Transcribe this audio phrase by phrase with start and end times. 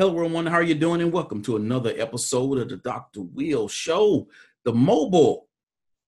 [0.00, 0.46] Hello, everyone.
[0.46, 1.02] How are you doing?
[1.02, 3.20] And welcome to another episode of the Dr.
[3.20, 4.28] Will Show,
[4.64, 5.46] the mobile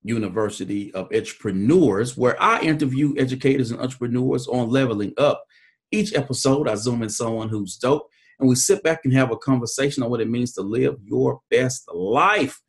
[0.02, 5.44] University of Entrepreneurs, where I interview educators and entrepreneurs on leveling up.
[5.90, 8.08] Each episode, I zoom in someone who's dope,
[8.40, 11.42] and we sit back and have a conversation on what it means to live your
[11.50, 12.62] best life.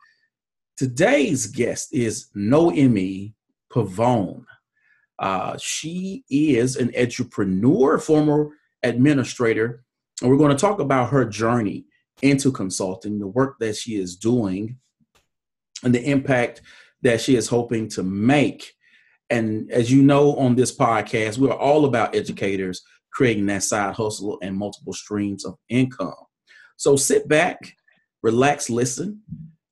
[0.75, 3.33] Today's guest is Noemi
[3.71, 4.43] Pavon.
[5.17, 8.49] Uh, she is an entrepreneur, former
[8.83, 9.82] administrator,
[10.23, 11.85] and we're going to talk about her journey
[12.21, 14.77] into consulting, the work that she is doing,
[15.83, 16.61] and the impact
[17.01, 18.73] that she is hoping to make.
[19.29, 22.81] And as you know on this podcast, we're all about educators
[23.11, 26.13] creating that side hustle and multiple streams of income.
[26.77, 27.59] So sit back,
[28.21, 29.21] relax, listen,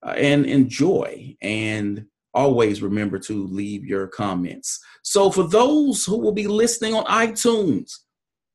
[0.06, 1.38] uh, and enjoy.
[1.42, 4.80] And always remember to leave your comments.
[5.04, 7.94] So for those who will be listening on iTunes,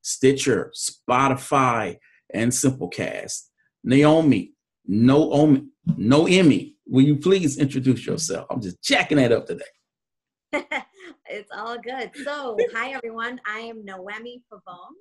[0.07, 1.97] Stitcher, Spotify,
[2.33, 3.49] and Simplecast,
[3.83, 4.53] Naomi,
[4.85, 5.65] Noemi,
[5.97, 8.47] Noemi, will you please introduce yourself?
[8.49, 9.65] I'm just jacking that up today.
[11.25, 12.11] it's all good.
[12.23, 13.41] So, hi everyone.
[13.45, 14.91] I am Noemi Pavon.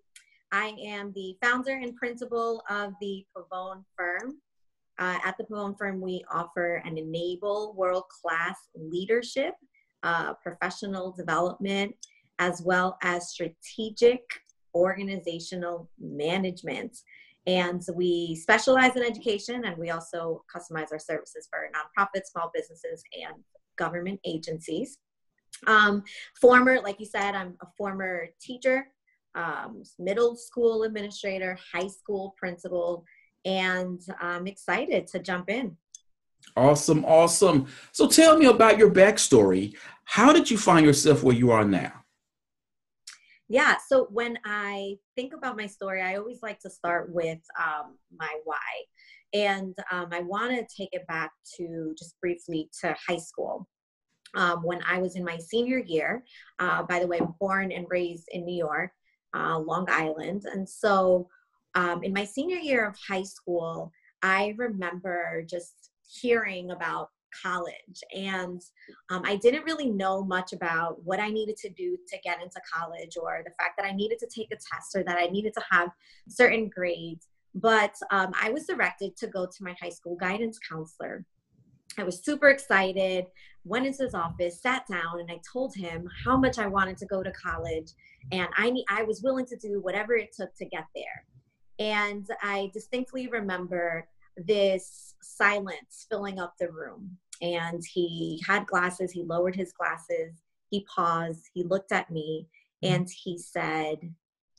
[0.51, 4.41] I am the founder and principal of the Pavon firm.
[4.99, 9.55] Uh, at the Pavon firm, we offer and enable world class leadership,
[10.03, 11.95] uh, professional development,
[12.41, 14.21] as well as strategic
[14.77, 16.97] organizational management.
[17.47, 23.03] And we specialize in education and we also customize our services for nonprofits, small businesses,
[23.15, 23.43] and
[23.77, 24.99] government agencies.
[25.67, 26.03] Um,
[26.41, 28.89] former, like you said, I'm a former teacher,
[29.35, 33.05] um, middle school administrator, high school principal,
[33.45, 35.77] and I'm excited to jump in.
[36.57, 37.67] Awesome, awesome.
[37.93, 39.75] So tell me about your backstory.
[40.05, 41.93] How did you find yourself where you are now?
[43.49, 47.97] Yeah, so when I think about my story, I always like to start with um,
[48.19, 48.57] my why.
[49.33, 53.69] And um, I want to take it back to just briefly to high school.
[54.35, 56.25] Um, when I was in my senior year,
[56.59, 58.91] uh, by the way, born and raised in New York,
[59.35, 60.43] uh, Long Island.
[60.53, 61.29] And so
[61.77, 63.93] um, in my senior year of high school,
[64.23, 65.91] I remember just
[66.21, 67.11] hearing about
[67.43, 68.03] college.
[68.15, 68.63] And
[69.11, 72.61] um, I didn't really know much about what I needed to do to get into
[72.73, 75.55] college or the fact that I needed to take a test or that I needed
[75.55, 75.91] to have
[76.29, 77.29] certain grades.
[77.55, 81.25] But um, I was directed to go to my high school guidance counselor.
[81.99, 83.27] I was super excited,
[83.65, 87.07] went into his office, sat down, and I told him how much I wanted to
[87.07, 87.93] go to college.
[88.33, 91.25] And I, I was willing to do whatever it took to get there.
[91.79, 99.13] And I distinctly remember this silence filling up the room and he had glasses.
[99.13, 100.35] He lowered his glasses.
[100.71, 101.49] He paused.
[101.55, 102.47] He looked at me
[102.85, 102.95] mm-hmm.
[102.95, 103.99] and he said,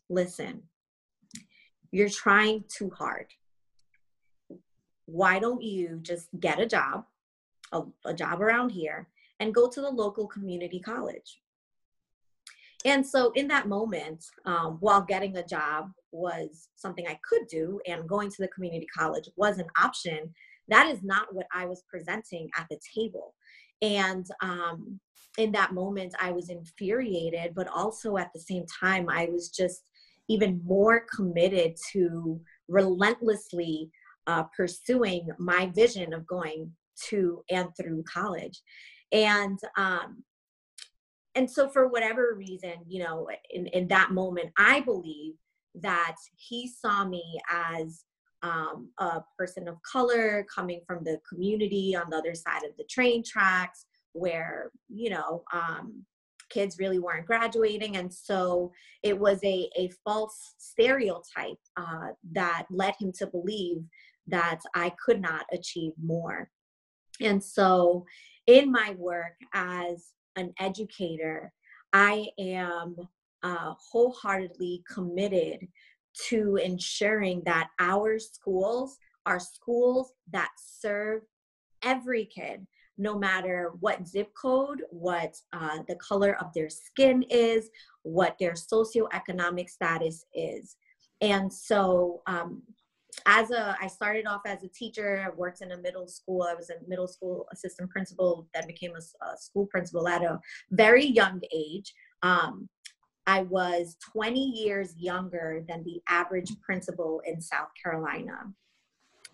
[0.09, 0.63] Listen,
[1.91, 3.27] you're trying too hard.
[5.05, 7.05] Why don't you just get a job,
[7.71, 9.07] a, a job around here,
[9.39, 11.41] and go to the local community college?
[12.85, 17.81] And so, in that moment, um, while getting a job was something I could do,
[17.87, 20.33] and going to the community college was an option,
[20.69, 23.33] that is not what I was presenting at the table.
[23.81, 24.99] And um,
[25.37, 29.83] in that moment, I was infuriated, but also at the same time, I was just
[30.29, 33.89] even more committed to relentlessly
[34.25, 36.71] uh, pursuing my vision of going
[37.09, 38.61] to and through college.
[39.11, 40.23] And um,
[41.35, 45.35] and so for whatever reason, you know, in, in that moment, I believe
[45.75, 48.03] that he saw me as
[48.43, 52.85] um, a person of color coming from the community on the other side of the
[52.89, 56.05] train tracks where you know um,
[56.49, 57.97] kids really weren't graduating.
[57.97, 58.71] And so
[59.03, 63.83] it was a, a false stereotype uh, that led him to believe
[64.29, 66.49] that i could not achieve more.
[67.21, 68.05] And so
[68.45, 71.51] in my work as an educator
[71.93, 72.95] i am
[73.43, 75.67] uh, wholeheartedly committed
[76.29, 81.21] to ensuring that our schools are schools that serve
[81.83, 82.65] every kid
[82.97, 87.69] no matter what zip code, what uh, the color of their skin is,
[88.01, 90.75] what their socioeconomic status is.
[91.21, 92.63] And so, um,
[93.25, 95.23] as a, I started off as a teacher.
[95.25, 96.43] I worked in a middle school.
[96.43, 100.39] I was a middle school assistant principal, then became a, a school principal at a
[100.71, 101.93] very young age.
[102.21, 102.69] Um,
[103.27, 108.53] I was 20 years younger than the average principal in South Carolina.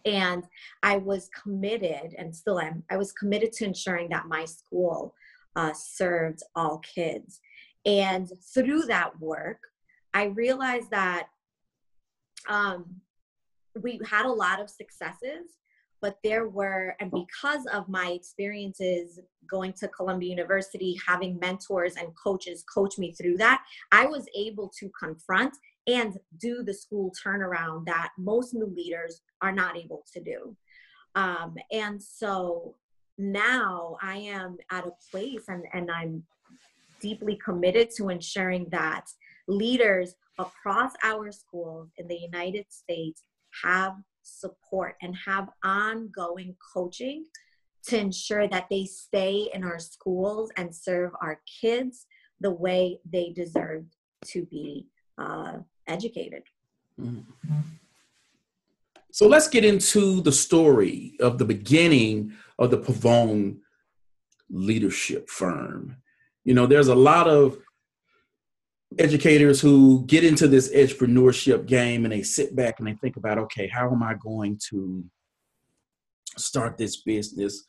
[0.04, 0.44] And
[0.81, 5.13] I was committed, and still am, I was committed to ensuring that my school
[5.56, 7.40] uh, served all kids.
[7.86, 9.60] And through that work,
[10.13, 11.28] I realized that
[12.50, 12.86] um,
[13.80, 15.51] we had a lot of successes
[16.04, 19.20] but there were and because of my experiences
[19.50, 24.72] going to columbia university having mentors and coaches coach me through that i was able
[24.80, 25.54] to confront
[25.88, 30.56] and do the school turnaround that most new leaders are not able to do.
[31.16, 32.76] Um, and so
[33.20, 36.24] now i am at a place and, and i'm
[37.00, 39.06] deeply committed to ensuring that
[39.48, 43.22] leaders across our schools in the united states
[43.64, 47.25] have support and have ongoing coaching
[47.88, 52.06] to ensure that they stay in our schools and serve our kids
[52.40, 53.86] the way they deserve
[54.25, 54.88] to be
[55.18, 56.44] uh, educated.
[57.00, 57.60] Mm-hmm.
[59.12, 63.58] So let's get into the story of the beginning of the Pavon
[64.50, 65.98] leadership firm.
[66.46, 67.58] You know, there's a lot of
[69.00, 73.38] educators who get into this entrepreneurship game and they sit back and they think about,
[73.38, 75.04] okay, how am I going to
[76.38, 77.63] start this business?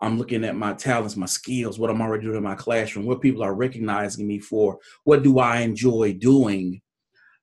[0.00, 3.20] I'm looking at my talents, my skills, what I'm already doing in my classroom, what
[3.20, 6.80] people are recognizing me for, what do I enjoy doing?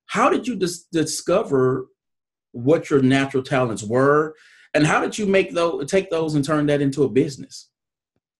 [0.05, 1.87] How did you dis- discover
[2.51, 4.35] what your natural talents were,
[4.73, 7.69] and how did you make those take those and turn that into a business?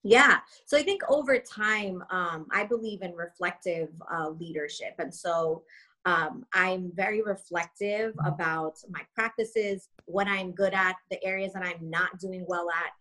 [0.05, 0.37] Yeah.
[0.67, 4.93] So I think over time, um, I believe in reflective uh, leadership.
[4.99, 5.63] And so
[6.05, 11.89] um, I'm very reflective about my practices, what I'm good at, the areas that I'm
[11.89, 12.91] not doing well at.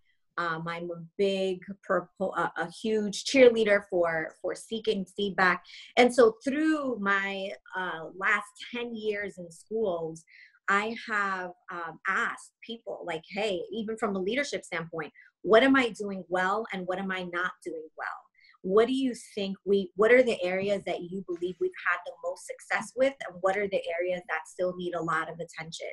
[0.42, 1.60] Um, I'm a big,
[1.90, 5.62] uh, a huge cheerleader for for seeking feedback,
[5.96, 10.24] and so through my uh, last ten years in schools,
[10.68, 15.12] I have um, asked people, like, hey, even from a leadership standpoint,
[15.44, 18.08] what am I doing well and what am I not doing well?
[18.62, 22.12] What do you think we, what are the areas that you believe we've had the
[22.26, 25.90] most success with and what are the areas that still need a lot of attention?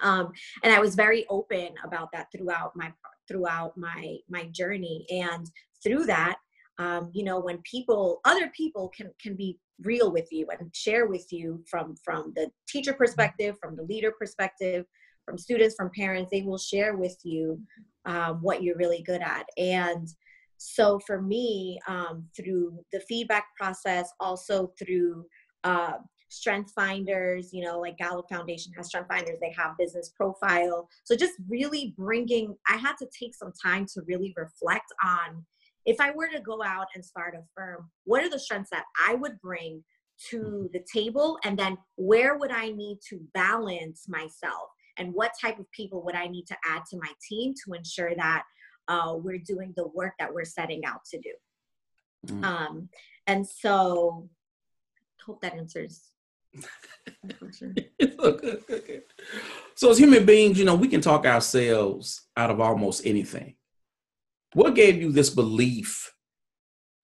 [0.00, 0.32] Um,
[0.62, 2.92] and I was very open about that throughout my
[3.28, 5.50] throughout my my journey and
[5.82, 6.36] through that
[6.78, 11.06] um, you know when people other people can can be real with you and share
[11.06, 14.84] with you from from the teacher perspective from the leader perspective
[15.24, 17.60] from students from parents they will share with you
[18.06, 20.08] um, what you're really good at and
[20.58, 25.24] so for me um, through the feedback process also through
[25.64, 25.94] uh,
[26.28, 31.14] strength finders you know like gallup foundation has strength finders they have business profile so
[31.14, 35.44] just really bringing i had to take some time to really reflect on
[35.86, 38.84] if I were to go out and start a firm, what are the strengths that
[39.08, 39.82] I would bring
[40.30, 40.66] to mm-hmm.
[40.72, 41.38] the table?
[41.44, 44.68] And then where would I need to balance myself?
[44.98, 48.14] And what type of people would I need to add to my team to ensure
[48.16, 48.42] that
[48.88, 51.32] uh, we're doing the work that we're setting out to do?
[52.26, 52.44] Mm.
[52.44, 52.88] Um,
[53.26, 54.28] and so,
[55.24, 56.10] hope that answers.
[59.74, 63.56] so as human beings, you know, we can talk ourselves out of almost anything.
[64.54, 66.12] What gave you this belief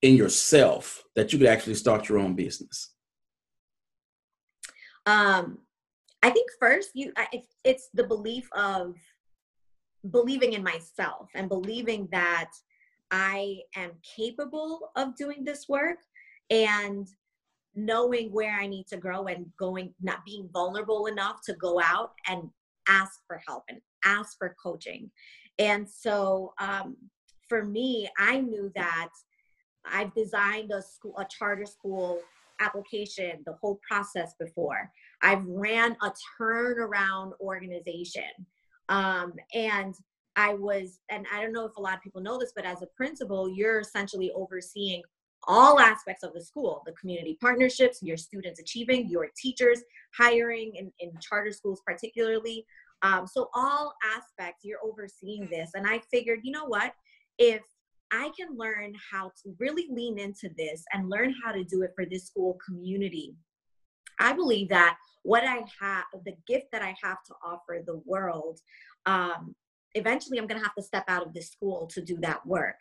[0.01, 2.95] in yourself that you could actually start your own business?
[5.05, 5.59] Um,
[6.23, 7.13] I think first, you
[7.65, 8.97] it's, the belief of
[10.11, 12.51] believing in myself and believing that
[13.11, 15.99] I am capable of doing this work
[16.51, 17.09] and
[17.75, 22.13] knowing where I need to grow and going, not being vulnerable enough to go out
[22.29, 22.51] and
[22.89, 25.11] ask for help and ask for coaching.
[25.59, 26.97] And so um,
[27.49, 29.11] for me, I knew that
[29.85, 32.21] I've designed a school, a charter school
[32.61, 34.91] application, the whole process before.
[35.23, 38.25] I've ran a turnaround organization.
[38.89, 39.95] Um, and
[40.37, 42.83] I was, and I don't know if a lot of people know this, but as
[42.83, 45.03] a principal, you're essentially overseeing
[45.49, 49.83] all aspects of the school the community partnerships, your students achieving, your teachers
[50.17, 52.65] hiring in, in charter schools, particularly.
[53.03, 55.71] Um, so, all aspects, you're overseeing this.
[55.75, 56.93] And I figured, you know what?
[57.39, 57.63] if
[58.11, 61.93] I can learn how to really lean into this and learn how to do it
[61.95, 63.35] for this school community,
[64.23, 68.61] I believe that what I have, the gift that I have to offer the world,
[69.07, 69.55] um,
[69.95, 72.77] eventually I'm going to have to step out of this school to do that work.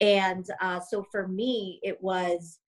[0.00, 2.58] And uh, so for me, it was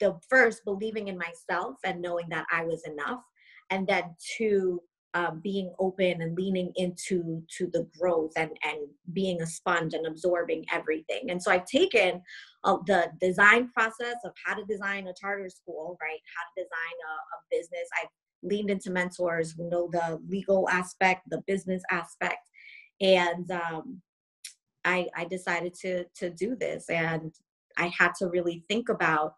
[0.00, 3.22] the first believing in myself and knowing that I was enough.
[3.70, 4.82] And then two,
[5.14, 8.78] uh, being open and leaning into to the growth and and
[9.12, 11.30] being a sponge and absorbing everything.
[11.30, 12.22] And so i've taken
[12.64, 16.20] uh, the design process of how to design a charter school right?
[16.36, 17.88] How to design a, a business.
[18.02, 18.08] I've
[18.42, 22.48] leaned into mentors who know the legal aspect the business aspect.
[23.00, 24.00] And um,
[24.84, 26.88] I, I decided to to do this.
[26.88, 27.34] And
[27.78, 29.34] i had to really think about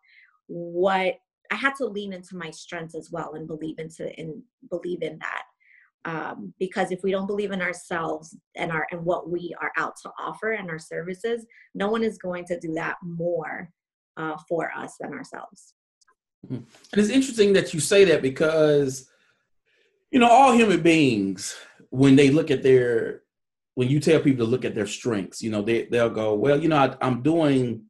[0.47, 1.15] what
[1.51, 5.19] I had to lean into my strengths as well and believe into and believe in
[5.19, 5.45] that
[6.05, 9.95] um, because if we don't believe in ourselves and our and what we are out
[10.03, 13.71] to offer and our services no one is going to do that more
[14.17, 15.75] uh, for us than ourselves
[16.45, 16.57] mm-hmm.
[16.57, 19.09] and it's interesting that you say that because
[20.11, 21.57] you know all human beings
[21.91, 23.23] when they look at their
[23.75, 26.61] when you tell people to look at their strengths you know they, they'll go well
[26.61, 27.85] you know I, i'm doing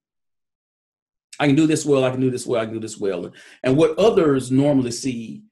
[1.39, 3.33] i can do this well i can do this well i can do this well
[3.63, 5.43] and what others normally see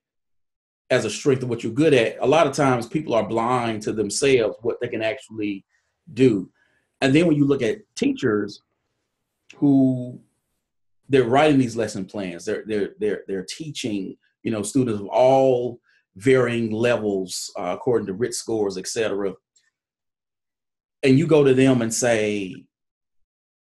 [0.92, 3.80] as a strength of what you're good at, a lot of times people are blind
[3.80, 5.64] to themselves what they can actually
[6.12, 6.50] do.
[7.00, 8.60] And then when you look at teachers
[9.56, 10.20] who
[11.08, 15.80] they're writing these lesson plans, they're they're they're they're teaching, you know, students of all
[16.16, 19.32] varying levels uh, according to RIT scores, etc.
[21.02, 22.54] And you go to them and say,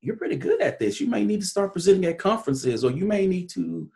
[0.00, 1.00] "You're pretty good at this.
[1.00, 3.88] You may need to start presenting at conferences, or you may need to,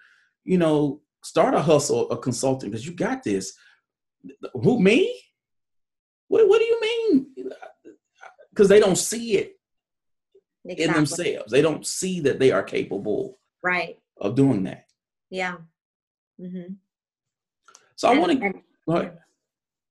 [0.45, 3.55] you know, start a hustle, a consulting, because you got this.
[4.53, 5.21] Who me?
[6.29, 7.27] What What do you mean?
[8.51, 9.59] Because they don't see it
[10.65, 10.85] exactly.
[10.85, 11.51] in themselves.
[11.51, 14.87] They don't see that they are capable, right, of doing that.
[15.31, 15.57] Yeah.
[16.41, 16.75] Mm-hmm.
[17.97, 19.13] So I want to.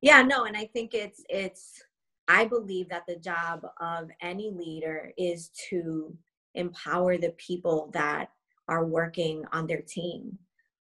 [0.02, 1.82] Yeah, no, and I think it's it's.
[2.30, 6.16] I believe that the job of any leader is to
[6.56, 8.30] empower the people that
[8.70, 10.38] are working on their team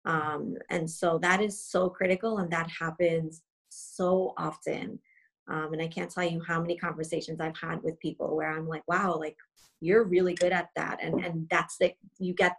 [0.08, 4.98] um, and so that is so critical, and that happens so often.
[5.50, 8.66] Um, and I can't tell you how many conversations I've had with people where I'm
[8.66, 9.36] like, wow, like
[9.80, 10.98] you're really good at that.
[11.02, 12.56] And, and that's the, you get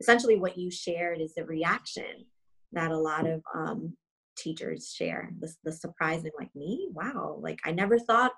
[0.00, 2.26] essentially what you shared is the reaction
[2.72, 3.96] that a lot of um,
[4.36, 5.30] teachers share.
[5.40, 8.32] The, the surprising, like me, wow, like I never thought,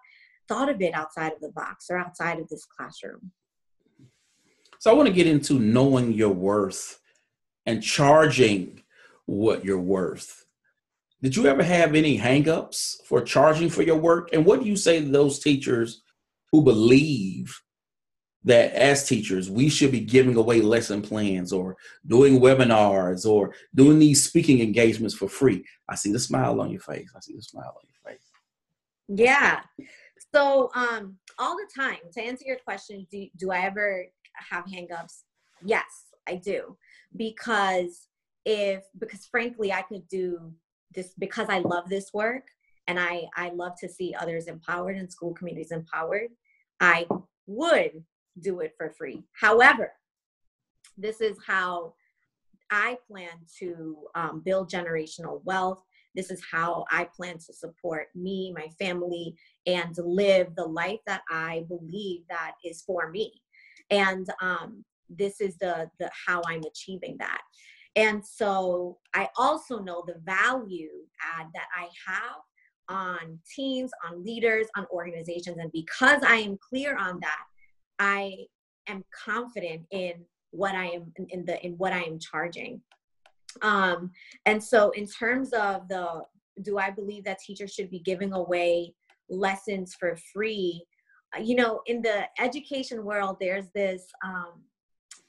[0.49, 3.33] thought of it outside of the box or outside of this classroom.
[4.79, 7.01] So I want to get into knowing your worth
[7.67, 8.83] and charging
[9.27, 10.45] what you're worth.
[11.23, 14.29] Did you ever have any hangups for charging for your work?
[14.33, 16.03] And what do you say to those teachers
[16.53, 17.59] who believe
[18.45, 23.99] that as teachers, we should be giving away lesson plans or doing webinars or doing
[23.99, 25.65] these speaking engagements for free?
[25.89, 27.11] I see the smile on your face.
[27.17, 28.27] I see the smile on your face.
[29.09, 29.61] Yeah.
[30.35, 34.05] So, um, all the time, to answer your question, do, do I ever
[34.51, 35.23] have hangups?
[35.65, 35.85] Yes,
[36.29, 36.77] I do
[37.17, 38.09] because
[38.45, 40.53] if because frankly i could do
[40.95, 42.45] this because i love this work
[42.89, 46.29] and i i love to see others empowered and school communities empowered
[46.81, 47.07] i
[47.47, 48.05] would
[48.41, 49.23] do it for free.
[49.41, 49.93] However
[50.97, 51.95] this is how
[52.71, 55.83] i plan to um, build generational wealth.
[56.15, 59.35] This is how i plan to support me my family
[59.67, 63.41] and live the life that i believe that is for me.
[63.91, 67.41] And um, this is the the how i'm achieving that.
[67.97, 70.91] And so i also know the value
[71.39, 72.41] add that i have
[72.89, 75.59] on teams on leaders on organizations.
[75.59, 77.45] And because i am clear on that
[77.99, 78.47] i
[78.89, 80.15] am confident in
[80.51, 82.81] what i am in the in what i am charging.
[83.63, 84.11] Um
[84.47, 86.23] and so in terms of the
[86.63, 88.95] do i believe that teachers should be giving away
[89.29, 90.85] lessons for free?
[91.41, 94.63] You know in the education world there's this um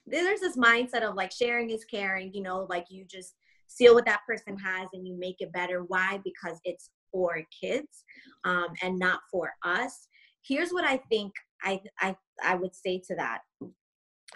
[0.07, 3.35] there's this mindset of like sharing is caring, you know, like you just
[3.67, 5.83] steal what that person has and you make it better.
[5.83, 6.19] Why?
[6.23, 8.03] Because it's for kids
[8.43, 10.07] um, and not for us.
[10.47, 11.33] Here's what I think
[11.63, 13.39] I I I would say to that.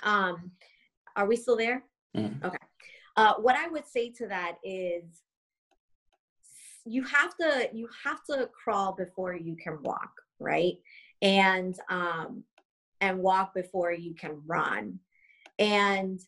[0.03, 0.51] Um,
[1.15, 1.83] are we still there?
[2.15, 2.43] Mm.
[2.43, 2.57] Okay.
[3.15, 5.03] Uh, what I would say to that is
[6.85, 10.75] you have to you have to crawl before you can walk, right?
[11.21, 12.43] And um,
[13.01, 14.99] and walk before you can run.
[15.59, 16.19] And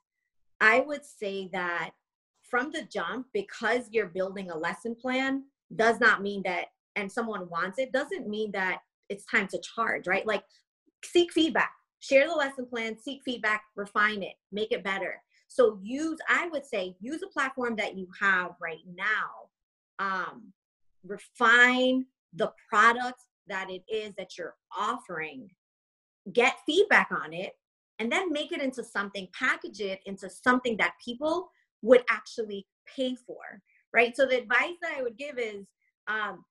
[0.59, 1.91] I would say that
[2.43, 5.45] from the jump, because you're building a lesson plan,
[5.75, 6.65] does not mean that,
[6.97, 10.27] and someone wants it, doesn't mean that it's time to charge, right?
[10.27, 10.43] Like,
[11.03, 15.21] seek feedback, share the lesson plan, seek feedback, refine it, make it better.
[15.47, 19.49] So, use, I would say, use a platform that you have right now.
[19.99, 20.53] Um,
[21.05, 25.49] refine the product that it is that you're offering,
[26.33, 27.53] get feedback on it,
[28.01, 31.51] and then make it into something, package it into something that people
[31.83, 33.61] would actually pay for,
[33.93, 34.17] right?
[34.17, 35.67] So the advice that I would give is
[36.07, 36.43] um,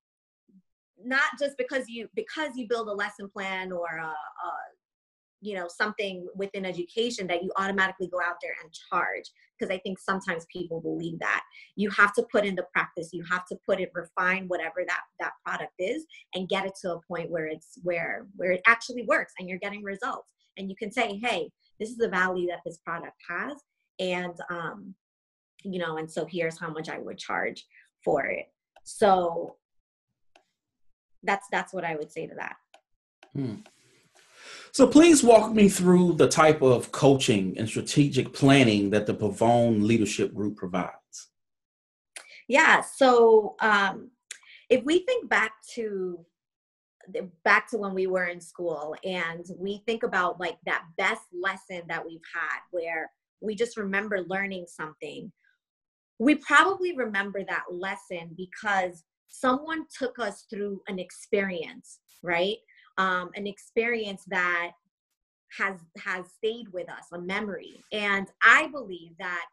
[1.04, 4.50] not just because you because you build a lesson plan or a, a
[5.40, 9.25] you know something within education that you automatically go out there and charge
[9.59, 11.42] because i think sometimes people believe that
[11.76, 15.33] you have to put into practice you have to put it refine whatever that that
[15.42, 16.04] product is
[16.35, 19.59] and get it to a point where it's where where it actually works and you're
[19.59, 23.57] getting results and you can say hey this is the value that this product has
[23.99, 24.95] and um
[25.62, 27.66] you know and so here's how much i would charge
[28.04, 28.47] for it.
[28.85, 29.57] So
[31.23, 32.57] that's that's what i would say to that.
[33.35, 33.57] Hmm.
[34.73, 39.85] so please walk me through the type of coaching and strategic planning that the pavon
[39.85, 41.28] leadership group provides.
[42.49, 44.11] Yeah so um,
[44.69, 46.25] if we think back to
[47.45, 51.83] back to when we were in school and we think about like that best lesson
[51.88, 55.33] that we've had where we just remember learning something.
[56.19, 62.57] We probably remember that lesson because someone took us through an experience right?
[62.99, 64.73] Um, an experience that
[65.59, 67.83] has has stayed with us a memory.
[67.93, 69.47] And i believe that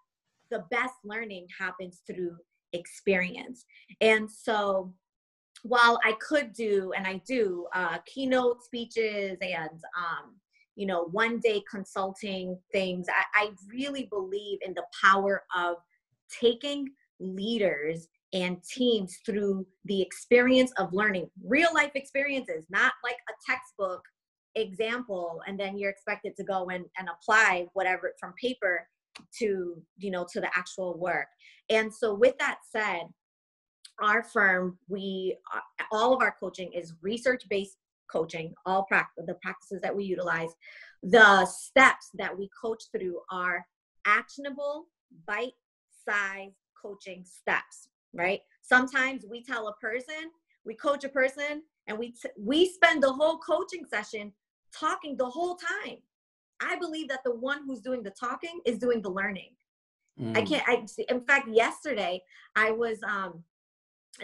[0.52, 2.36] the best learning happens through
[2.74, 3.66] experience.
[4.02, 4.94] And so
[5.68, 10.36] while I could do and I do uh, keynote speeches and um,
[10.76, 15.78] you know one day consulting things, I, I really believe in the power of
[16.42, 23.52] taking leaders and teams through the experience of learning real life experiences, not like a
[23.52, 24.02] textbook
[24.56, 28.88] example, and then you're expected to go and, and apply whatever from paper
[29.40, 31.28] to you know to the actual work.
[31.70, 33.04] And so with that said,
[34.02, 35.60] our firm, we uh,
[35.92, 37.78] all of our coaching is research-based
[38.12, 38.54] coaching.
[38.66, 40.50] All practice, the practices that we utilize,
[41.04, 43.66] the steps that we coach through are
[44.06, 44.86] actionable,
[45.28, 47.90] bite-sized coaching steps.
[48.14, 48.42] Right?
[48.62, 50.32] Sometimes we tell a person,
[50.66, 54.32] we coach a person, and we t- we spend the whole coaching session
[54.74, 55.98] talking the whole time.
[56.60, 59.52] I believe that the one who's doing the talking is doing the learning.
[60.20, 60.38] Mm.
[60.38, 60.64] I can't.
[60.68, 62.22] I in fact, yesterday
[62.56, 63.44] I was um,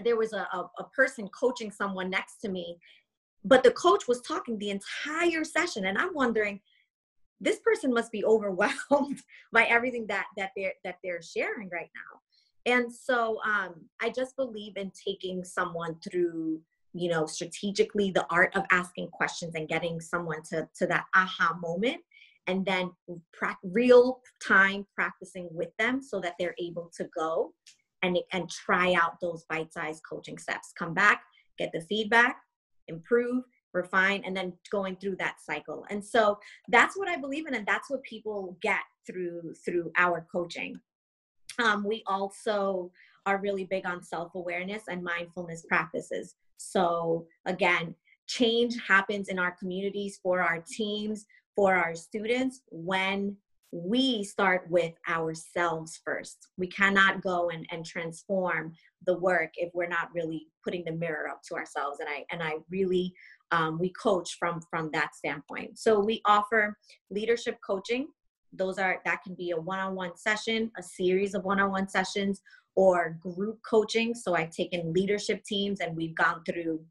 [0.03, 2.77] there was a, a, a person coaching someone next to me
[3.45, 6.59] but the coach was talking the entire session and i'm wondering
[7.43, 9.21] this person must be overwhelmed
[9.51, 12.19] by everything that that they're that they're sharing right now.
[12.65, 16.62] And so um, i just believe in taking someone through
[16.93, 21.58] you know strategically the art of asking questions and getting someone to to that aha
[21.62, 22.01] moment
[22.47, 22.91] and then
[23.34, 27.53] pra- real time practicing with them so that they're able to go
[28.04, 30.72] and, and try out those bite-sized coaching steps.
[30.78, 31.24] Come back
[31.58, 32.38] get the feedback
[32.88, 35.86] improve refine and then going through that cycle.
[35.89, 36.38] And so
[36.70, 40.80] that's what i believe in and that's what people get through through our coaching.
[41.63, 42.92] Um, we also
[43.26, 46.36] are really big on self-awareness and mindfulness practices.
[46.58, 47.96] So again
[48.28, 53.36] change happens in our communities for our teams for our students when
[53.75, 56.49] we start with ourselves first.
[56.57, 58.73] We cannot go and, and transform
[59.07, 61.99] the work if we're not really putting the mirror up to ourselves.
[61.99, 63.15] And I and I really
[63.51, 65.79] um, we coach from from that standpoint.
[65.79, 66.77] So we offer
[67.09, 68.09] leadership coaching.
[68.51, 72.41] Those are that can be a one-on-one session, a series of one-on-one sessions,
[72.75, 74.13] or group coaching.
[74.13, 76.86] So I've taken leadership teams and we've gone through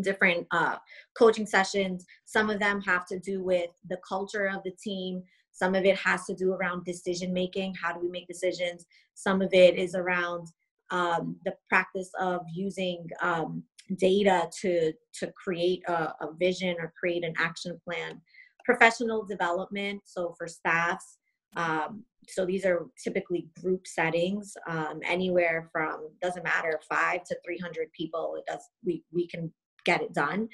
[0.00, 0.76] different uh,
[1.18, 2.06] coaching sessions.
[2.24, 5.22] Some of them have to do with the culture of the team.
[5.56, 7.74] Some of it has to do around decision making.
[7.74, 8.84] How do we make decisions?
[9.14, 10.48] Some of it is around
[10.90, 13.62] um, the practice of using um,
[13.96, 18.20] data to to create a, a, vision or create an action plan.
[18.66, 20.02] Professional development.
[20.04, 21.16] So for staffs,
[21.56, 27.58] um, so these are typically group settings, um, anywhere from doesn't matter five to three
[27.58, 28.36] hundred people.
[28.36, 29.50] It does we we can
[29.86, 30.50] get it done.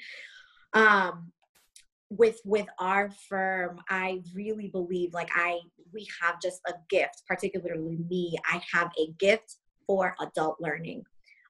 [0.73, 1.33] Um,
[2.17, 5.59] with with our firm i really believe like i
[5.93, 11.03] we have just a gift particularly me i have a gift for adult learning.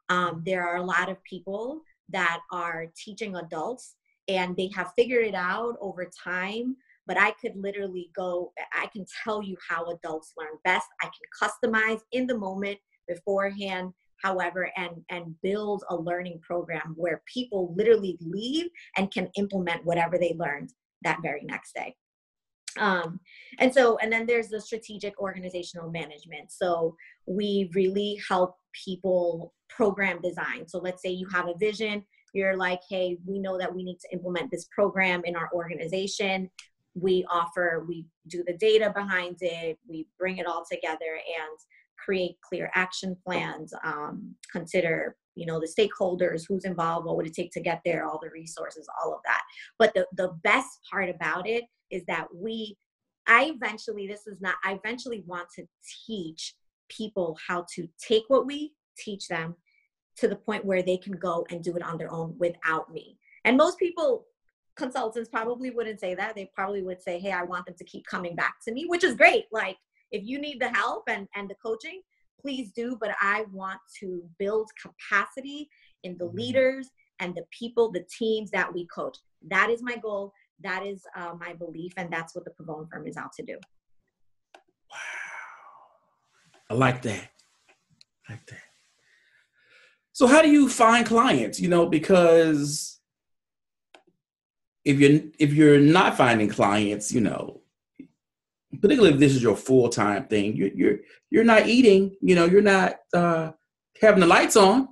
[0.10, 3.96] Um, there are a lot of people that are teaching adults
[4.28, 6.76] and they have figured it out over time
[7.08, 10.88] but i could literally go i can tell you how adults learn best.
[11.02, 17.22] I can customize in the moment beforehand however and and build a learning program where
[17.32, 20.72] people literally leave and can implement whatever they learned
[21.04, 21.96] that very next day.
[22.80, 23.20] Um,
[23.60, 26.52] and so and then there's the strategic organizational management.
[26.52, 26.96] So
[27.26, 30.68] we really help people program design.
[30.68, 34.00] So let's say you have a vision you're like hey we know that we need
[34.00, 36.50] to implement this program in our organization.
[36.96, 41.58] We offer we do the data behind it we bring it all together and
[42.04, 47.34] create clear action plans, um, consider you know the stakeholders who's involved what would it
[47.34, 49.42] take to get there all the resources all of that.
[49.80, 52.78] But the, the best part about it is that we
[53.28, 55.64] i eventually this is not i eventually want to
[56.06, 56.56] teach
[56.90, 59.56] people how to take what we teach them
[60.18, 63.18] to the point where they can go and do it on their own without me.
[63.46, 64.26] And most people
[64.76, 66.36] consultants probably wouldn't say that.
[66.36, 69.04] They probably would say hey i want them to keep coming back to me which
[69.04, 69.46] is great.
[69.52, 69.78] Like
[70.14, 72.02] if you need the help and and the coaching
[72.40, 75.70] please do but i want to build capacity
[76.04, 76.38] in the mm-hmm.
[76.38, 79.18] leaders and the people, the teams that we coach.
[79.50, 80.34] That is my goal.
[80.62, 83.58] That is uh, my belief, and that's what the Pavon firm is out to do.
[84.92, 84.98] Wow.
[86.70, 87.30] I like that.
[88.28, 88.58] I like that.
[90.12, 91.60] So how do you find clients?
[91.60, 93.00] You know, because
[94.86, 97.62] if you're if you're not finding clients, you know,
[98.82, 100.98] particularly if this is your full time thing, you're you're
[101.30, 102.16] you're not eating.
[102.22, 103.52] You know, you're not uh,
[104.02, 104.88] having the lights on.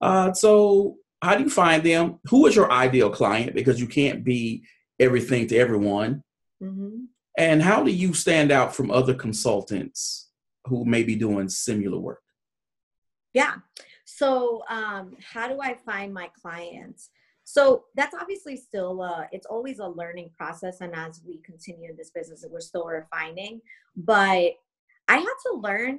[0.00, 2.18] Uh, so how do you find them?
[2.28, 3.54] Who is your ideal client?
[3.54, 4.64] Because you can't be
[4.98, 6.22] everything to everyone.
[6.62, 7.04] Mm-hmm.
[7.38, 10.30] And how do you stand out from other consultants
[10.66, 12.22] who may be doing similar work?
[13.32, 13.54] Yeah.
[14.04, 17.08] So, um, how do I find my clients?
[17.44, 21.96] So that's obviously still uh, it's always a learning process, and as we continue in
[21.96, 23.60] this business, we're still refining.
[23.96, 24.52] But
[25.08, 25.98] I had to learn.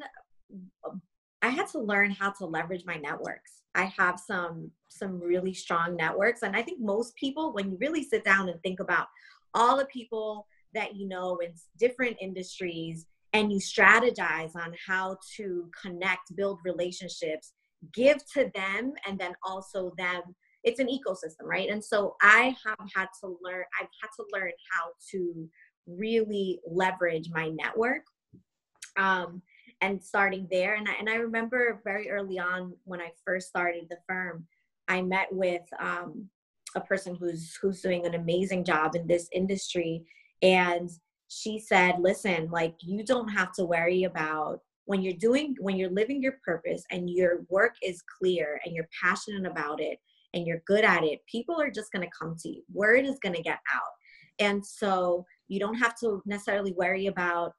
[1.41, 3.62] I had to learn how to leverage my networks.
[3.75, 8.03] I have some some really strong networks, and I think most people, when you really
[8.03, 9.08] sit down and think about
[9.53, 15.69] all the people that you know in different industries, and you strategize on how to
[15.82, 17.53] connect, build relationships,
[17.91, 20.21] give to them and then also them
[20.63, 21.69] it's an ecosystem right?
[21.69, 25.49] And so i have had to learn i've had to learn how to
[25.86, 28.04] really leverage my network
[28.97, 29.41] um,
[29.82, 30.76] and starting there.
[30.76, 34.45] And I, and I remember very early on when i first started the firm
[34.88, 36.30] i met with um,
[36.76, 40.04] a person who's who's doing an amazing job in this industry.
[40.41, 40.89] And
[41.28, 45.89] she said listen like you don't have to worry about when you're doing when you're
[45.89, 49.97] living your purpose and your work is clear and you're passionate about it
[50.34, 52.63] and you're good at it people are just going to come to you.
[52.74, 53.82] Word is going to get out.
[54.39, 57.54] And so you don't have to necessarily worry about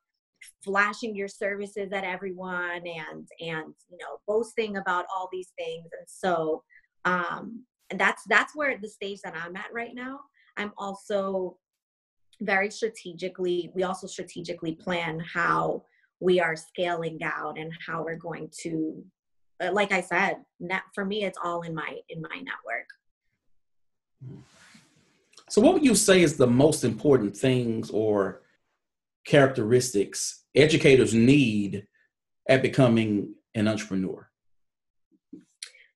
[0.62, 5.88] flashing your services at everyone and and you know boasting about all these things.
[5.98, 6.62] And so
[7.04, 10.20] um and that's that's where the stage that i'm at right now.
[10.56, 11.56] I'm also
[12.40, 15.84] very strategically we also strategically plan how
[16.20, 19.04] we are scaling out and how we're going to
[19.72, 22.88] like i said net, for me it's all in my in my network.
[25.48, 28.42] So what would you say is the most important things or
[29.26, 31.86] characteristics educators need
[32.48, 34.28] at becoming an entrepreneur?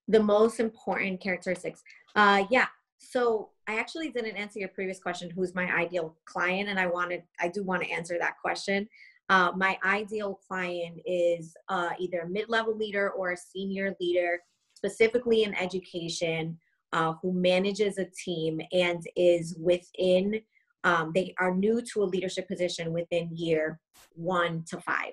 [0.07, 1.83] The most important characteristics.
[2.15, 2.67] Uh yeah
[2.99, 7.23] so i actually didn't answer your previous question who's my ideal client and i wanted
[7.41, 8.89] i do want to answer that question
[9.29, 14.41] uh, my ideal client is uh, either a mid-level leader or a senior leader,
[14.75, 16.59] specifically in education,
[16.93, 20.41] uh, who manages a team and is within.
[20.85, 23.79] Um, they are new to a leadership position within year
[24.15, 25.13] one to five,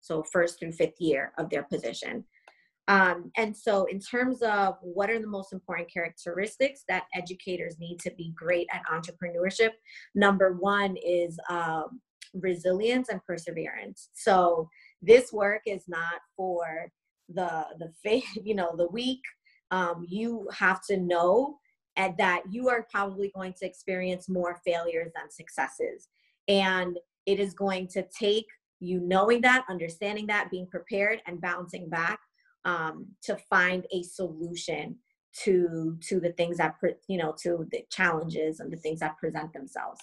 [0.00, 2.24] so first through fifth year of their position.
[2.86, 7.98] Um, and so, in terms of what are the most important characteristics that educators need
[8.00, 9.70] to be great at entrepreneurship,
[10.14, 12.00] number one is um,
[12.34, 14.10] resilience and perseverance.
[14.14, 14.68] So
[15.02, 16.90] this work is not for
[17.28, 19.22] the the faith, you know, the weak.
[19.70, 21.58] Um, you have to know
[21.96, 26.08] and that you are probably going to experience more failures than successes.
[26.48, 28.46] And it is going to take
[28.80, 32.18] you knowing that, understanding that, being prepared, and bouncing back
[32.64, 34.96] um, to find a solution
[35.42, 36.76] to to the things that
[37.08, 40.00] you know to the challenges and the things that present themselves.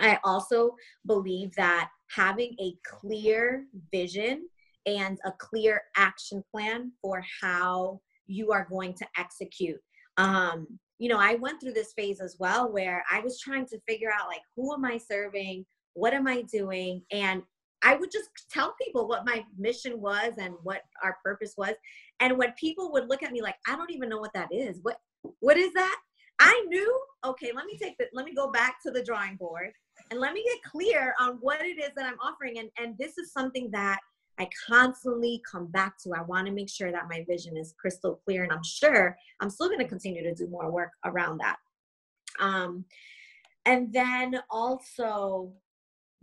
[0.00, 0.74] I also
[1.06, 4.48] believe that having a clear vision
[4.86, 9.80] and a clear action plan for how you are going to execute.
[10.16, 10.66] Um,
[10.98, 14.10] you know, I went through this phase as well where I was trying to figure
[14.10, 15.64] out like, who am I serving?
[15.94, 17.02] What am I doing?
[17.12, 17.42] And
[17.82, 21.74] I would just tell people what my mission was and what our purpose was.
[22.20, 24.80] And when people would look at me like, I don't even know what that is.
[24.82, 24.96] What
[25.40, 26.00] what is that?
[26.40, 29.70] I knew, okay, let me take the, let me go back to the drawing board
[30.10, 32.58] and let me get clear on what it is that I'm offering.
[32.58, 33.98] And, and this is something that
[34.38, 36.12] I constantly come back to.
[36.16, 38.44] I want to make sure that my vision is crystal clear.
[38.44, 41.56] And I'm sure I'm still going to continue to do more work around that.
[42.38, 42.84] Um,
[43.66, 45.52] and then also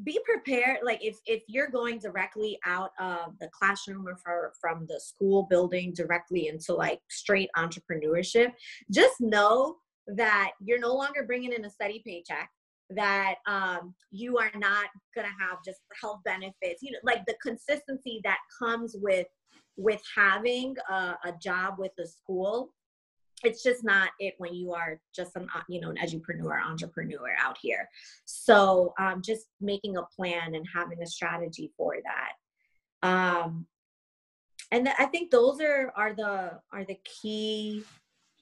[0.04, 4.86] be prepared like if if you're going directly out of the classroom or for, from
[4.90, 8.52] the school building directly into like straight entrepreneurship
[8.92, 12.50] just know that you're no longer bringing in a steady paycheck
[12.92, 17.36] that um, you are not going to have just health benefits you know like the
[17.42, 19.28] consistency that comes with
[19.78, 22.72] with having a, a job with the school
[23.44, 27.36] it's just not it when you are just an uh, you know an edupreneur entrepreneur
[27.38, 27.88] out here.
[28.24, 33.08] So um, just making a plan and having a strategy for that.
[33.08, 33.68] Um,
[34.72, 37.84] and i think those are are the are the key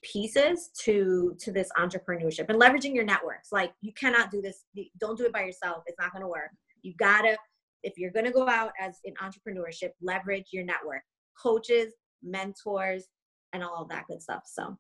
[0.03, 3.51] pieces to to this entrepreneurship and leveraging your networks.
[3.51, 4.65] Like you cannot do this.
[4.99, 5.83] Don't do it by yourself.
[5.87, 6.51] It's not going to work.
[6.81, 7.37] You gotta
[7.83, 11.01] if you're going to go out as in entrepreneurship leverage your network
[11.41, 13.05] coaches mentors
[13.51, 14.77] and all of that good stuff so.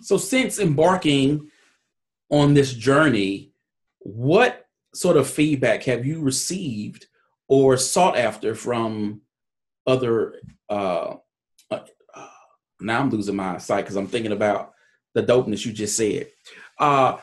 [0.00, 1.50] So since embarking
[2.30, 3.52] on this journey
[4.00, 7.06] what sort of feedback have you received
[7.48, 9.20] or sought after from
[9.86, 10.34] other
[10.68, 11.14] uh,
[12.80, 14.72] now i'm losing my sight because i'm thinking about
[15.14, 16.28] the dopeness you just said
[16.78, 17.16] uh,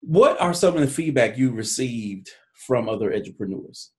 [0.00, 2.28] what are some of the feedback you received
[2.66, 3.92] from other entrepreneurs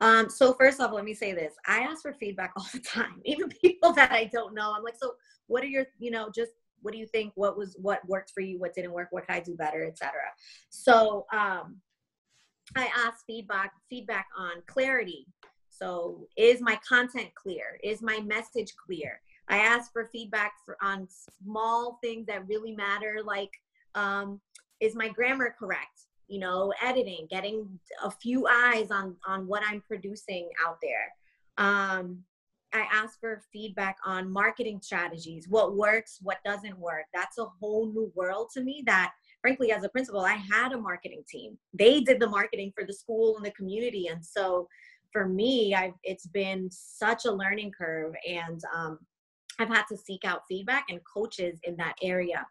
[0.00, 1.54] um, so first off, let me say this.
[1.66, 4.74] I ask for feedback all the time, even people that I don't know.
[4.76, 5.14] I'm like, so
[5.46, 7.32] what are your, you know, just what do you think?
[7.34, 8.58] What was what worked for you?
[8.58, 9.08] What didn't work?
[9.10, 10.12] What can I do better, etc.
[10.68, 11.76] So um,
[12.76, 15.26] I ask feedback feedback on clarity.
[15.70, 17.78] So is my content clear?
[17.82, 19.20] Is my message clear?
[19.48, 21.06] I ask for feedback for on
[21.42, 23.50] small things that really matter, like
[23.94, 24.40] um,
[24.80, 26.06] is my grammar correct?
[26.28, 27.68] You know, editing, getting
[28.02, 31.12] a few eyes on on what I'm producing out there.
[31.58, 32.24] Um,
[32.72, 37.04] I ask for feedback on marketing strategies, what works, what doesn't work.
[37.14, 40.80] That's a whole new world to me that frankly as a principal I had a
[40.80, 41.56] marketing team.
[41.72, 44.68] They did the marketing for the school and the community and so
[45.12, 48.98] for me I've it's been such a learning curve and um,
[49.58, 52.46] I've had to seek out feedback and coaches in that area.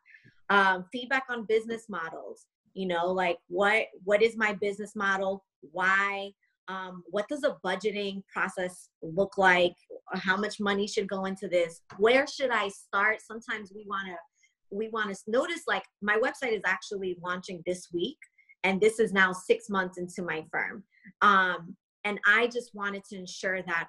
[0.49, 5.43] Um, feedback on business models, you know, like what what is my business model?
[5.71, 6.31] Why?
[6.69, 9.73] Um, what does a budgeting process look like
[10.13, 14.15] how much money should go into this where should i start sometimes we want to
[14.75, 18.17] we want to notice like my website is actually launching this week
[18.63, 20.83] and this is now six months into my firm
[21.21, 23.87] um, and i just wanted to ensure that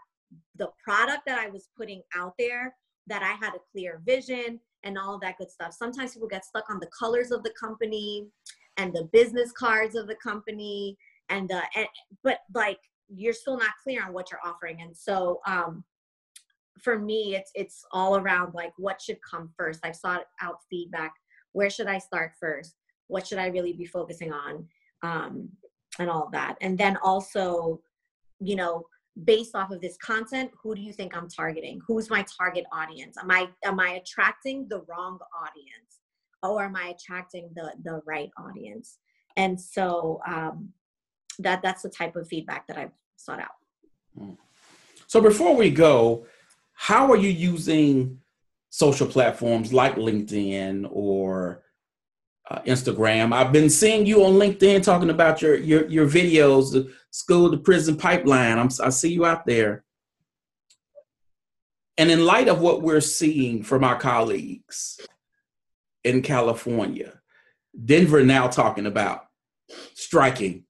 [0.56, 2.74] the product that i was putting out there
[3.06, 5.72] that i had a clear vision and all that good stuff.
[5.72, 8.28] Sometimes people get stuck on the colors of the company
[8.76, 10.96] and the business cards of the company
[11.30, 11.88] and the and,
[12.22, 14.82] but like you're still not clear on what you're offering.
[14.82, 15.82] And so um
[16.82, 19.80] for me it's it's all around like what should come first?
[19.82, 21.12] I've sought out feedback.
[21.52, 22.76] Where should i start first?
[23.08, 24.66] What should i really be focusing on?
[25.02, 25.48] Um
[25.98, 26.56] and all that.
[26.60, 27.80] And then also
[28.40, 28.84] you know
[29.22, 33.16] based off of this content who do you think i'm targeting who's my target audience
[33.22, 36.00] am i am i attracting the wrong audience
[36.42, 38.98] or am i attracting the the right audience
[39.36, 40.72] and so um
[41.38, 43.56] that that's the type of feedback that I've sought out.
[44.18, 44.32] Hmm.
[45.06, 46.26] So before we go,
[46.74, 48.20] how are you using
[48.70, 51.63] social platforms like LinkedIn or
[52.50, 53.32] uh, Instagram?
[53.32, 57.56] I've been seeing you on LinkedIn talking about your your your videos, the school to
[57.56, 58.58] prison pipeline.
[58.58, 59.84] I'm, I see you out there.
[61.96, 65.00] And in light of what we're seeing from our colleagues
[66.02, 67.20] in California,
[67.84, 69.26] Denver now talking about
[69.94, 70.64] striking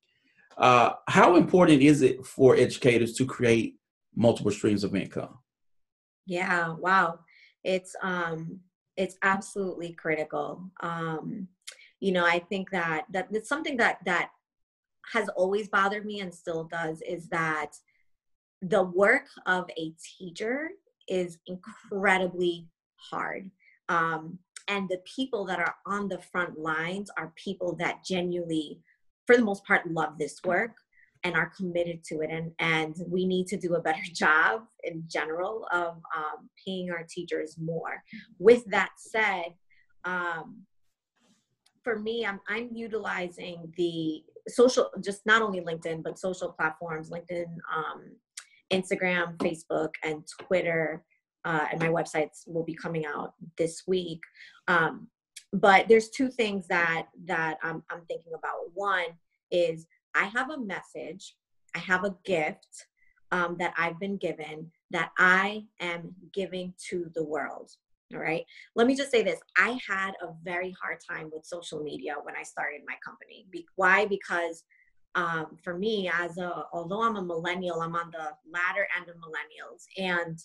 [0.56, 3.76] uh, how important is it for educators to create
[4.14, 5.38] multiple streams of income?
[6.26, 7.20] Yeah, wow.
[7.64, 8.60] It's um
[8.96, 10.70] it's absolutely critical.
[10.82, 11.48] Um,
[12.00, 14.30] you know, I think that that it's something that that
[15.12, 17.72] has always bothered me and still does is that
[18.62, 20.70] the work of a teacher
[21.08, 23.50] is incredibly hard.
[23.88, 28.80] Um, and the people that are on the front lines are people that genuinely
[29.26, 30.72] for the most part love this work
[31.24, 35.02] and are committed to it and and we need to do a better job in
[35.08, 38.02] general of um, paying our teachers more.
[38.38, 39.54] With that said
[40.04, 40.62] um,
[41.82, 47.46] for me I'm, I'm utilizing the social just not only linkedin but social platforms linkedin
[47.74, 48.10] um,
[48.70, 51.02] instagram facebook and twitter
[51.44, 54.20] uh, and my websites will be coming out this week.
[54.68, 55.08] Um,
[55.52, 58.54] but there's two things that that I'm, I'm thinking about.
[58.72, 59.06] One
[59.50, 61.36] is i have a message
[61.74, 62.86] i have a gift
[63.32, 67.70] um, that i've been given that i am giving to the world
[68.14, 68.44] all right?
[68.76, 72.36] Let me just say this i had a very hard time with social media when
[72.36, 73.46] i started my company.
[73.50, 74.06] Be- why?
[74.06, 74.62] Because
[75.16, 79.16] um, for me as a although i'm a millennial i'm on the latter end of
[79.16, 80.38] millennials and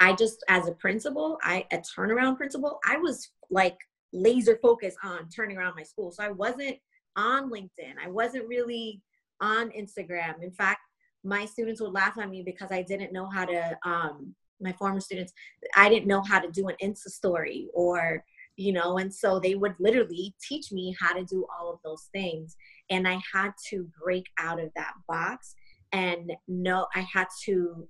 [0.00, 3.76] i just as a principal i a turnaround principal i was like
[4.12, 6.10] laser focused on turning around my school.
[6.10, 6.76] So I wasn't
[7.18, 7.94] on LinkedIn.
[8.02, 9.02] I wasn't really
[9.42, 10.42] on Instagram.
[10.42, 10.80] In fact,
[11.24, 15.00] my students would laugh at me because I didn't know how to, um, my former
[15.00, 15.32] students,
[15.76, 18.24] I didn't know how to do an Insta story or,
[18.56, 22.08] you know, and so they would literally teach me how to do all of those
[22.12, 22.56] things.
[22.90, 25.54] And I had to break out of that box
[25.92, 27.88] and know I had to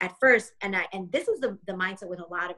[0.00, 2.56] at first, and I, and this is the, the mindset with a lot of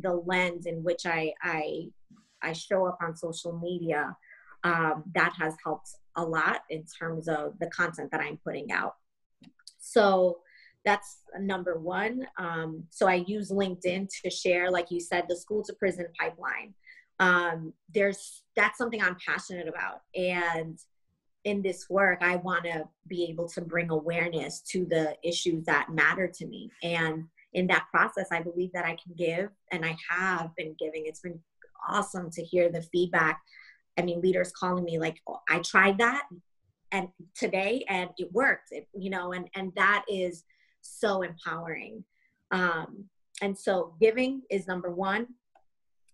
[0.00, 1.88] the lens in which I I
[2.42, 4.16] I show up on social media,
[4.64, 8.96] um, that has helped a lot in terms of the content that I'm putting out.
[9.78, 10.38] So
[10.84, 12.26] that's number one.
[12.38, 16.74] Um, so I use LinkedIn to share, like you said, the school to prison pipeline.
[17.20, 20.78] Um, there's that's something I'm passionate about, and
[21.44, 25.90] in this work, I want to be able to bring awareness to the issues that
[25.90, 26.70] matter to me.
[26.82, 31.04] And in that process, I believe that I can give, and I have been giving.
[31.06, 31.40] It's been
[31.88, 33.40] awesome to hear the feedback.
[33.98, 36.22] I mean, leaders calling me like, oh, I tried that
[36.92, 40.44] and today and it worked, it, you know, and, and that is
[40.80, 42.04] so empowering.
[42.50, 43.04] Um,
[43.40, 45.26] and so giving is number one.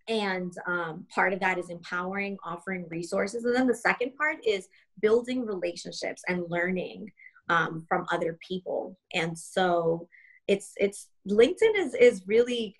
[0.08, 3.44] And um, part of that is empowering, offering resources.
[3.44, 4.68] And then the second part is
[5.02, 7.10] building relationships and learning
[7.50, 8.96] um, from other people.
[9.12, 10.08] And so
[10.48, 12.74] it's, it's LinkedIn is, is really,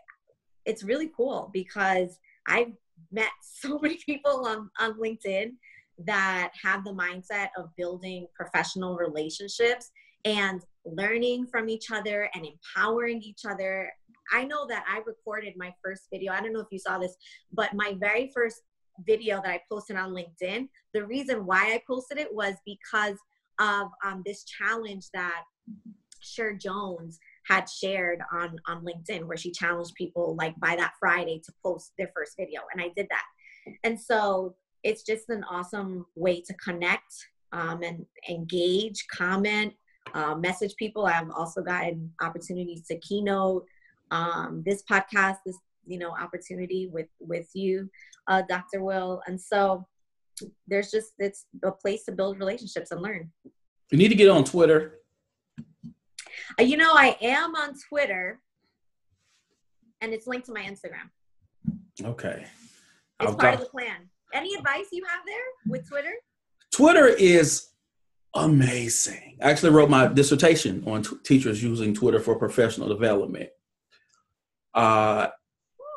[0.65, 2.73] it's really cool because I've
[3.13, 5.53] met so many people on, on LinkedIn
[6.07, 9.91] that have the mindset of building professional relationships
[10.25, 13.91] and learning from each other and empowering each other.
[14.33, 16.33] I know that I recorded my first video.
[16.33, 17.17] I don't know if you saw this,
[17.53, 18.63] but my very first
[19.07, 23.17] video that I posted on LinkedIn, the reason why I posted it was because
[23.59, 25.43] of um, this challenge that
[26.21, 27.19] Cher Jones
[27.49, 31.93] had shared on on LinkedIn where she challenged people like by that Friday to post
[31.99, 33.25] their first video and I did that.
[33.85, 37.13] And so it's just an awesome way to connect
[37.53, 39.75] um, and engage, comment,
[40.15, 41.07] uh, message people.
[41.07, 43.67] I've also gotten opportunities to keynote
[44.11, 47.91] um, this podcast, this you know opportunity with with you,
[48.27, 48.83] uh, Dr.
[48.83, 49.87] Will, and so
[50.67, 53.31] there's just it's a place to build relationships and learn.
[53.91, 54.99] You need to get on Twitter.
[56.59, 58.41] Uh, you know, I am on Twitter,
[60.01, 61.11] and it's linked to my Instagram.
[62.03, 62.45] Okay.
[63.21, 64.09] It's I'll part of the plan.
[64.33, 66.13] Any advice you have there with Twitter?
[66.71, 67.69] Twitter is
[68.35, 69.39] amazing.
[69.43, 73.49] I actually wrote my dissertation on t- teachers using Twitter for professional development.
[74.75, 75.29] Uh,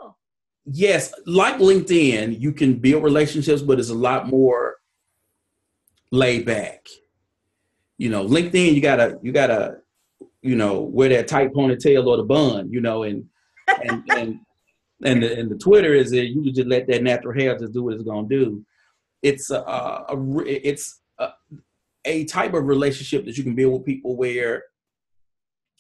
[0.01, 0.17] cool.
[0.65, 4.77] Yes, like LinkedIn, you can build relationships, but it's a lot more
[6.11, 6.87] laid back.
[7.97, 9.80] You know, LinkedIn, you gotta you gotta
[10.41, 13.25] you know, wear that tight ponytail or the bun, you know, and
[13.67, 14.39] and and
[15.03, 17.83] and the, and the Twitter is that you just let that natural hair just do
[17.83, 18.63] what it's gonna do.
[19.21, 20.05] It's a, a,
[20.47, 21.29] it's a,
[22.05, 24.63] a type of relationship that you can build with people where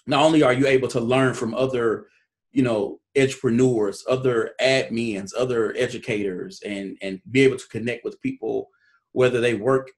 [0.05, 2.07] not only are you able to learn from other,
[2.51, 8.69] you know, entrepreneurs, other admins, other educators, and and be able to connect with people,
[9.11, 9.91] whether they work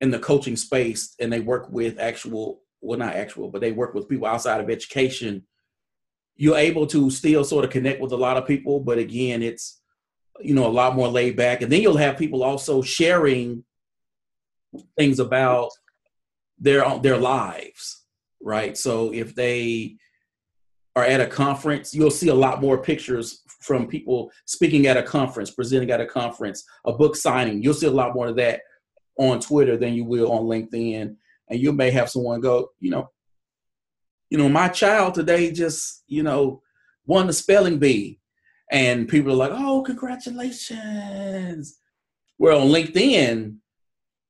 [0.00, 3.94] in the coaching space and they work with actual well not actual but they work
[3.94, 5.44] with people outside of education.
[6.36, 9.80] You're able to still sort of connect with a lot of people but again it's
[10.40, 11.62] you know a lot more laid back.
[11.62, 13.64] And then you'll have people also sharing
[14.96, 15.70] things about
[16.58, 18.04] their their lives
[18.42, 18.76] right?
[18.76, 19.96] So if they
[20.94, 25.02] are at a conference you'll see a lot more pictures from people speaking at a
[25.02, 27.62] conference presenting at a conference a book signing.
[27.62, 28.60] You'll see a lot more of that
[29.18, 31.16] on twitter than you will on linkedin
[31.48, 33.10] and you may have someone go, you know,
[34.30, 36.62] you know, my child today just, you know,
[37.06, 38.20] won the spelling bee.
[38.70, 41.78] And people are like, oh, congratulations.
[42.38, 43.56] Well, on LinkedIn,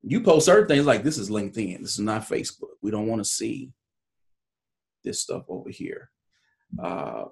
[0.03, 1.81] you post certain things like this is LinkedIn.
[1.81, 2.75] This is not Facebook.
[2.83, 3.73] We don't want to see
[5.03, 6.11] this stuff over here.
[6.79, 7.25] Uh,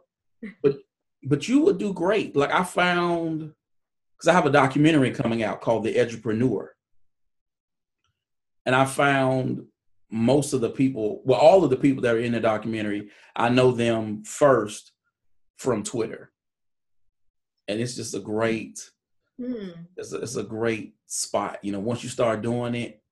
[0.63, 0.79] but
[1.25, 2.37] but you would do great.
[2.37, 3.53] Like I found
[4.17, 6.69] because I have a documentary coming out called The Edupreneur.
[8.67, 9.67] And I found
[10.15, 13.49] most of the people, well, all of the people that are in the documentary, I
[13.49, 14.93] know them first
[15.57, 16.31] from Twitter.
[17.67, 18.79] And it's just a great,
[19.41, 19.75] mm.
[19.97, 21.59] it's, a, it's a great spot.
[21.63, 23.03] You know, once you start doing it,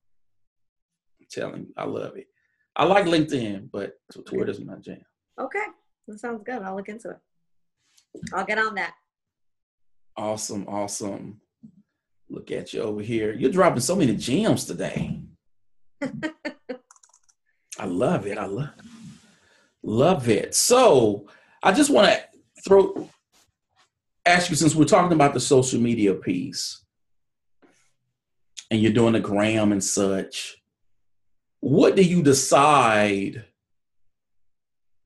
[1.21, 2.29] I'm telling you, I love it.
[2.77, 3.95] I like LinkedIn, but
[4.25, 5.03] Twitter's my jam.
[5.41, 5.67] Okay.
[6.07, 6.63] That sounds good.
[6.63, 7.19] I'll look into it.
[8.33, 8.95] I'll get on that.
[10.17, 10.69] Awesome.
[10.69, 11.41] Awesome.
[12.31, 13.33] Look at you over here.
[13.33, 15.21] You're dropping so many gems today.
[17.83, 18.39] I love it.
[18.39, 18.71] I love
[19.83, 20.55] love it.
[20.55, 21.27] So
[21.65, 22.23] I just want to
[22.65, 23.11] throw
[24.25, 26.85] ask you since we're talking about the social media piece
[28.71, 30.63] and you're doing the gram and such,
[31.59, 33.47] what do you decide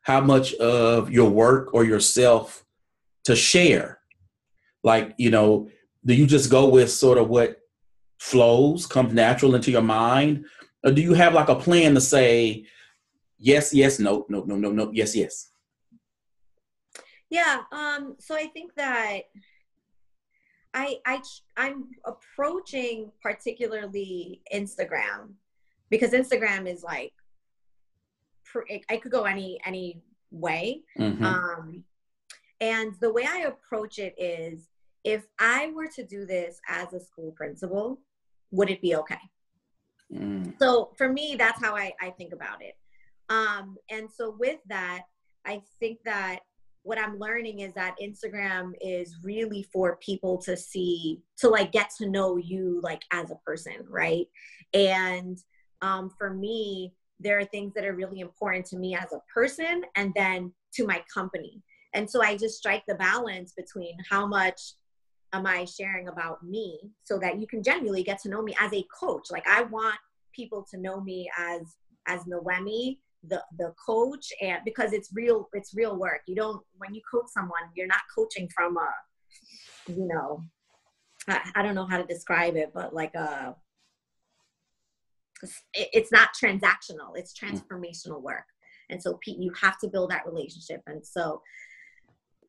[0.03, 2.63] how much of your work or yourself
[3.25, 4.01] to share?
[4.85, 5.71] Like, you know,
[6.05, 7.57] do you just go with sort of what
[8.21, 10.45] flows, comes natural into your mind?
[10.85, 12.67] Or do you have like a plan to say,
[13.39, 15.51] yes, yes, no, no, no, no, no, yes, yes?
[17.31, 17.63] Yeah.
[17.73, 19.23] Um, so I think that
[20.75, 21.23] I I
[21.57, 25.33] I'm approaching particularly Instagram
[25.91, 27.13] because Instagram is like
[28.91, 30.83] I could go any any way.
[30.99, 31.25] Mm-hmm.
[31.25, 31.85] Um,
[32.61, 34.69] and the way I approach it is
[35.05, 38.01] if I were to do this as a school principal,
[38.51, 39.21] would it be okay?
[40.13, 40.55] Mm.
[40.59, 42.75] So for me, that's how I, I think about it.
[43.29, 45.03] Um, and so with that,
[45.45, 46.41] I think that
[46.83, 51.91] what I'm learning is that Instagram is really for people to see, to like get
[51.99, 54.27] to know you like as a person, right?
[54.73, 55.37] And
[55.83, 59.83] um, for me, there are things that are really important to me as a person
[59.97, 61.61] and then to my company.
[61.95, 64.61] And so I just strike the balance between how much
[65.33, 68.73] am I sharing about me so that you can genuinely get to know me as
[68.73, 69.31] a coach.
[69.31, 69.99] Like I want
[70.33, 71.63] people to know me as
[72.07, 76.21] as Noemi, the the coach, and because it's real, it's real work.
[76.27, 78.91] You don't when you coach someone, you're not coaching from a,
[79.93, 80.43] you know,
[81.29, 83.57] I, I don't know how to describe it, but like a
[85.75, 87.51] it's not transactional it's mm.
[87.51, 88.45] transformational work
[88.91, 91.43] and so you have to build that relationship and so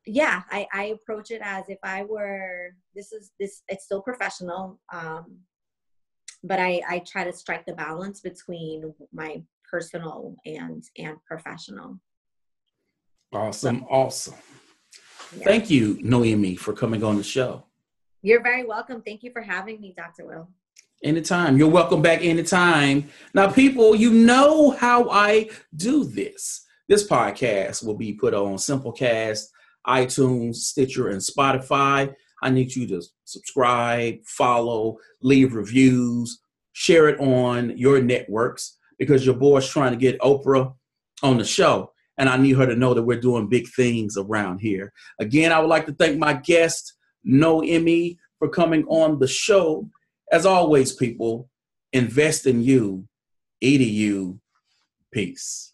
[0.06, 4.80] yeah I, I approach it as if i were this is this it's still professional
[4.92, 5.38] um,
[6.44, 11.98] but I, I try to strike the balance between my personal and and professional
[13.32, 14.34] awesome awesome
[15.36, 15.44] yeah.
[15.44, 17.64] thank you noemi for coming on the show
[18.22, 20.48] you're very welcome thank you for having me dr will
[21.04, 21.56] Anytime.
[21.56, 23.08] You're welcome back anytime.
[23.32, 26.66] Now, people, you know how I do this.
[26.88, 29.44] This podcast will be put on Simplecast,
[29.88, 32.14] iTunes, Stitcher, and Spotify.
[32.42, 36.40] I need you to subscribe, follow, leave reviews,
[36.72, 40.74] share it on your networks because your boy's trying to get Oprah
[41.22, 41.92] on the show.
[42.16, 44.92] And I need her to know that we're doing big things around here.
[45.20, 49.88] Again, I would like to thank my guest, Noemi, for coming on the show.
[50.30, 51.48] As always, people,
[51.92, 53.06] invest in you,
[53.62, 54.38] EDU.
[55.12, 55.72] Peace.